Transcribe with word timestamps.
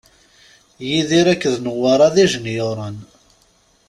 Yidir 0.87 1.25
akked 1.33 1.55
Newwara 1.63 2.07
d 2.13 2.15
ijenyuren. 2.23 2.97